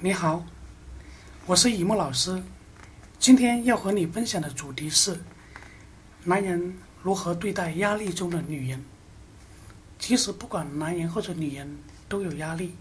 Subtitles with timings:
[0.00, 0.46] 你好，
[1.44, 2.40] 我是雨墨老师。
[3.18, 5.18] 今天要和你分享的主题是：
[6.22, 6.72] 男人
[7.02, 8.84] 如何对待压力中的女人。
[9.98, 12.76] 其实，不管男人或者女人都有压力。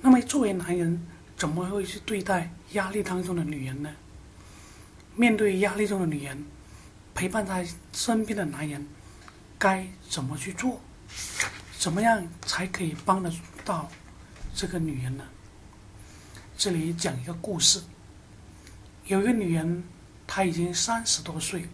[0.00, 1.06] 那么，作为男人，
[1.36, 3.90] 怎么会去对待压力当中的女人呢？
[5.16, 6.46] 面对压力中的女人，
[7.14, 8.88] 陪伴在身边的男人
[9.58, 10.80] 该怎么去做？
[11.78, 13.30] 怎么样才可以帮得
[13.66, 13.86] 到
[14.54, 15.24] 这个女人呢？
[16.58, 17.80] 这里讲一个故事。
[19.06, 19.84] 有一个女人，
[20.26, 21.68] 她已经三十多岁，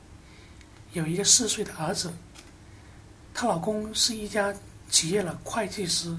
[0.93, 2.13] 有一个四岁的儿子。
[3.33, 4.55] 她老公是一家
[4.91, 6.15] 企业的会计师，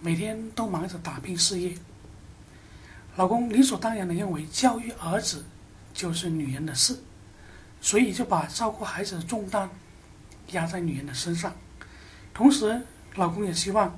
[0.00, 1.78] 每天都忙着打拼事业。
[3.14, 5.44] 老公理所当然的认为教育儿子
[5.94, 6.98] 就是女人的事，
[7.80, 9.70] 所以就把照顾孩子的重担
[10.48, 11.54] 压在女人的身上。
[12.34, 12.82] 同时，
[13.14, 13.96] 老公也希望。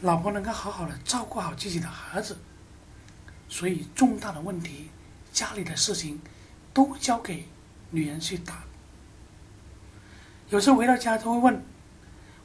[0.00, 2.36] 老婆能够好好的照顾好自己的孩子，
[3.48, 4.90] 所以重大的问题、
[5.32, 6.20] 家里的事情
[6.74, 7.48] 都交给
[7.90, 8.64] 女人去打。
[10.50, 11.64] 有时候回到家都会问：“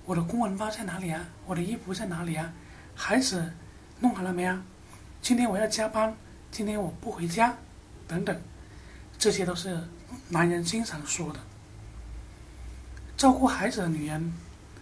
[0.05, 1.25] 我的公文包在哪里啊？
[1.45, 2.53] 我的衣服在哪里啊？
[2.95, 3.51] 孩子
[3.99, 4.63] 弄好了没啊？
[5.21, 6.15] 今天我要加班，
[6.49, 7.57] 今天我不回家，
[8.07, 8.41] 等等，
[9.17, 9.83] 这些都是
[10.29, 11.39] 男人经常说的。
[13.17, 14.33] 照顾孩子的女人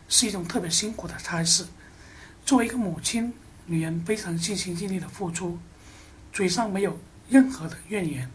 [0.07, 1.65] 是一种特别辛苦的差事。”
[2.47, 3.33] 作为一个母亲，
[3.65, 5.59] 女人非常尽心尽力的付出，
[6.31, 8.31] 嘴上没有任何的怨言。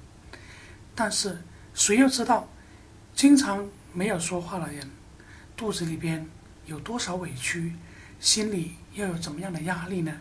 [0.95, 2.47] 但是，谁又知道，
[3.15, 4.91] 经常没有说话的人，
[5.57, 6.29] 肚子里边
[6.67, 7.73] 有多少委屈，
[8.21, 10.13] 心里又有怎么样的压力呢？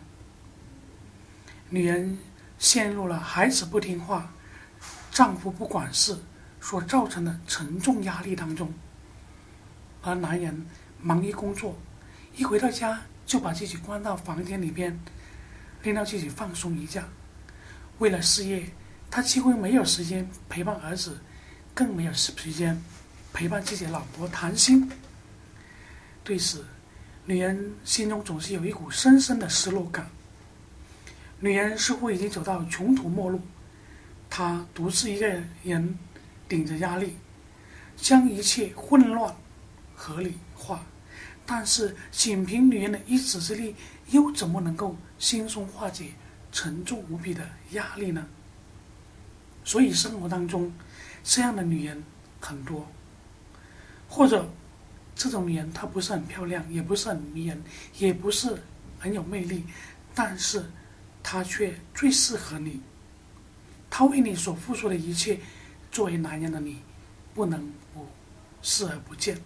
[1.70, 2.18] 女人
[2.58, 4.32] 陷入了孩子不听话、
[5.12, 6.18] 丈夫不管事
[6.62, 8.74] 所造成的沉重压力当中，
[10.02, 10.66] 而男人
[11.02, 11.78] 忙于工作，
[12.38, 13.02] 一回到家。
[13.32, 15.00] 就把自己关到房间里边，
[15.84, 17.08] 令到自己放松一下。
[18.00, 18.66] 为了事业，
[19.10, 21.18] 他几乎没有时间陪伴儿子，
[21.74, 22.78] 更没有时间
[23.32, 24.92] 陪伴自己的老婆谈心。
[26.26, 26.66] 对此，
[27.24, 30.10] 女人心中总是有一股深深的失落感。
[31.40, 33.40] 女人似乎已经走到穷途末路，
[34.30, 35.26] 她独自一个
[35.64, 35.98] 人
[36.50, 37.16] 顶着压力，
[37.96, 39.34] 将一切混乱
[39.96, 40.84] 合理化。
[41.46, 43.76] 但是，仅凭女人的一己之力，
[44.12, 46.12] 又怎么能够轻松化解
[46.52, 48.26] 沉重无比的压力呢？
[49.64, 50.72] 所以，生活当中
[51.24, 52.04] 这样的女人
[52.40, 52.88] 很多，
[54.08, 54.50] 或者
[55.16, 57.62] 这种女人她不是很漂亮，也不是很迷人，
[57.98, 58.62] 也不是
[59.00, 59.66] 很有魅力，
[60.16, 60.64] 但是
[61.22, 62.82] 她却最适合你。
[63.90, 65.40] 她为你所付出的一切，
[65.92, 66.82] 作为男人的你，
[67.34, 68.08] 不能不
[68.62, 69.38] 视而不见。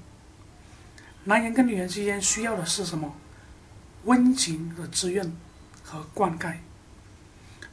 [1.28, 3.16] 男人跟女人之间需要的是什么？
[4.04, 5.36] 温情的滋润
[5.84, 6.56] 和灌溉。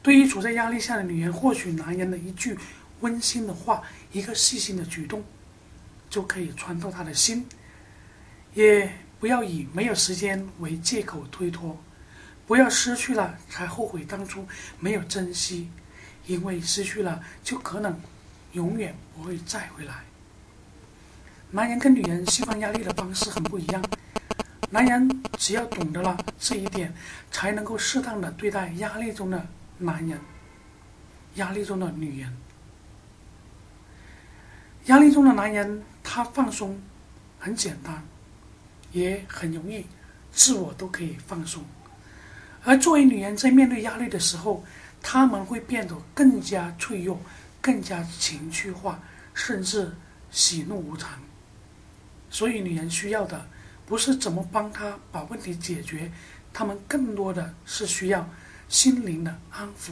[0.01, 2.57] 对于处在压力下的女人，或许男人的一句
[3.01, 5.23] 温馨的话，一个细心的举动，
[6.09, 7.47] 就可以穿透她的心。
[8.55, 11.79] 也不要以没有时间为借口推脱，
[12.47, 14.47] 不要失去了才后悔当初
[14.79, 15.69] 没有珍惜，
[16.25, 18.01] 因为失去了就可能
[18.53, 20.03] 永远不会再回来。
[21.55, 23.83] 男人跟女人释放压力的方式很不一样。
[24.71, 26.91] 男人只要懂得了这一点，
[27.29, 29.45] 才能够适当的对待压力中的
[29.77, 30.19] 男人、
[31.35, 32.35] 压力中的女人。
[34.85, 36.81] 压力中的男人，他放松
[37.37, 38.03] 很简单，
[38.91, 39.85] 也很容易，
[40.31, 41.63] 自我都可以放松。
[42.63, 44.65] 而作为女人，在面对压力的时候，
[45.03, 47.21] 他们会变得更加脆弱，
[47.61, 48.99] 更加情绪化，
[49.35, 49.95] 甚至
[50.31, 51.11] 喜怒无常。
[52.33, 53.47] 所以，女人需要的
[53.85, 56.11] 不是怎么帮她把问题解决，
[56.51, 58.27] 她们更多的是需要
[58.67, 59.91] 心灵的安抚。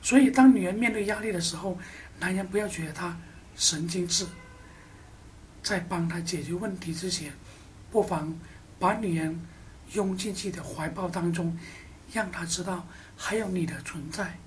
[0.00, 1.78] 所以，当女人面对压力的时候，
[2.20, 3.14] 男人不要觉得她
[3.54, 4.26] 神经质，
[5.62, 7.34] 在帮她解决问题之前，
[7.90, 8.34] 不妨
[8.78, 9.46] 把女人
[9.92, 11.54] 拥进自己的怀抱当中，
[12.14, 14.38] 让她知道还有你的存在，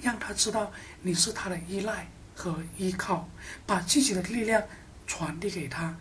[0.00, 0.72] 让她知道
[1.02, 3.28] 你是她的依赖和依靠，
[3.66, 4.62] 把自己的力量
[5.06, 5.94] 传递给她。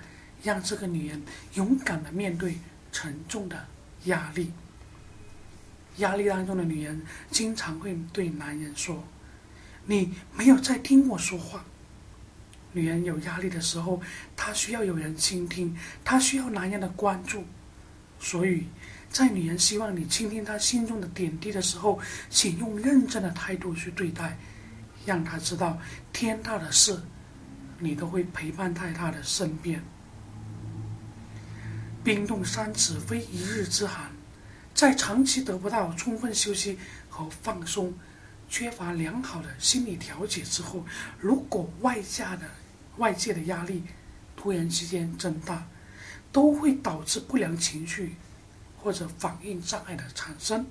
[0.44, 1.22] 让这个女人
[1.54, 2.58] 勇敢的面对
[2.92, 3.66] 沉重的
[4.06, 4.52] 压力。
[5.98, 7.02] 压力当中的女人
[7.32, 9.04] 经常会对男人说
[9.86, 11.64] ：“你没有在听我说话。”
[12.74, 14.02] 女人有压力的时候，
[14.36, 17.44] 她需要有人倾听，她需要男人的关注。
[18.20, 18.66] 所以，
[19.10, 22.00] 在女人希望你倾听她心中的点滴的时候，
[22.32, 24.36] 请用认真的态度去对待，
[25.06, 25.78] 让她知道
[26.12, 27.00] 天大的事，
[27.78, 29.80] 你都会陪伴在她的身边。
[32.04, 34.12] 冰冻三尺非一日之寒，
[34.74, 36.78] 在长期得不到充分休息
[37.10, 37.94] 和放松，
[38.50, 40.86] 缺乏良好的心理调节之后，
[41.18, 42.50] 如果外加的
[42.98, 43.84] 外界的压力
[44.36, 45.66] 突然之间增大，
[46.34, 48.18] 都会导致不良情绪
[48.78, 50.66] 或者反应障碍的产生。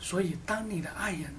[0.00, 1.34] 所以，当你的爱人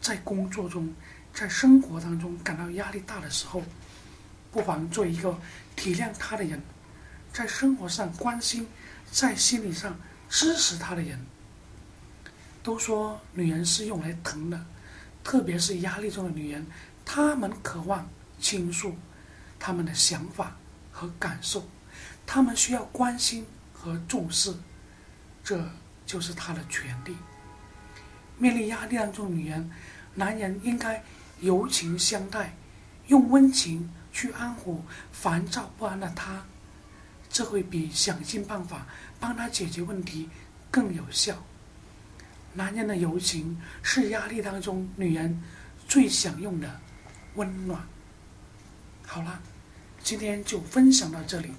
[0.00, 0.94] 在工作中、
[1.34, 3.62] 在生活当中感到压力大的时候，
[4.50, 5.38] 不妨做一个
[5.74, 6.62] 体谅他的人，
[7.36, 8.66] 在生活上关心，
[9.12, 9.94] 在心理上
[10.30, 11.20] 支持他的人。
[12.62, 14.58] 都说女人是用来疼的，
[15.22, 16.66] 特别是压力中的女人，
[17.04, 18.08] 她们渴望
[18.40, 18.96] 倾诉
[19.58, 20.56] 她们的想法
[20.90, 21.68] 和感受，
[22.24, 24.54] 她们需要关心和重视，
[25.44, 25.62] 这
[26.06, 27.14] 就是她的权利。
[28.38, 29.70] 面临压力当中，女人、
[30.14, 31.04] 男人应该
[31.38, 32.56] 柔情相待，
[33.08, 34.78] 用温情去安抚
[35.12, 36.42] 烦躁不安的她，
[37.36, 38.86] 这会比想尽办法
[39.20, 40.30] 帮他解决问题
[40.70, 41.36] 更有效。
[42.54, 45.42] 男人的柔情是压力当中女人
[45.86, 46.80] 最想用的
[47.34, 47.86] 温暖。
[49.04, 49.38] 好了，
[50.02, 51.50] 今天就分享到这里。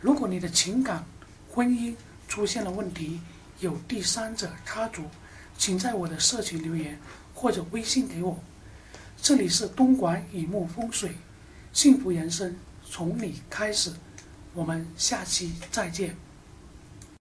[0.00, 1.04] 如果你的情感、
[1.50, 1.92] 婚姻
[2.28, 3.20] 出现了问题，
[3.58, 5.02] 有第三者插足。
[5.58, 6.96] 请在我的社群留言
[7.34, 8.38] 或者微信给我。
[9.20, 11.16] 这里是东莞雨木风水，
[11.72, 12.56] 幸福人生
[12.88, 13.92] 从你开始。
[14.52, 16.29] 我们下期再见。